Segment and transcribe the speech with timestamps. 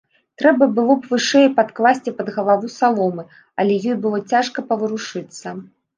[0.41, 3.23] Трэба было б вышэй падкласці пад галаву саломы,
[3.65, 5.47] але ёй было цяжка паварушыцца.